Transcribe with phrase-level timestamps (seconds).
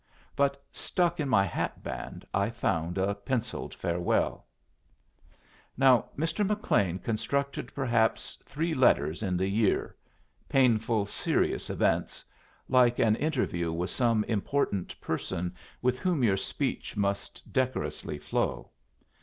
[0.35, 4.47] But stuck in my hat band I found a pencilled farewell.
[5.77, 6.43] Now Mr.
[6.43, 9.95] McLean constructed perhaps three letters in the year
[10.49, 12.25] painful, serious events
[12.67, 15.53] like an interview with some important person
[15.83, 18.71] with whom your speech must decorously flow.